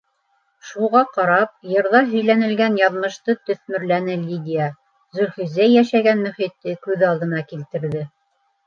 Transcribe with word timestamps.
Шуға 0.69 1.01
ҡарап, 1.17 1.51
йырҙа 1.73 2.01
һөйләнелгән 2.13 2.79
яҙмышты 2.81 3.37
төҫмөрләне 3.51 4.17
Лидия, 4.25 4.71
Зөлхизә 5.21 5.71
йәшәгән 5.77 6.27
мөхитте 6.29 6.79
күҙ 6.89 7.09
алдына 7.13 7.47
килтерҙе. 7.55 8.07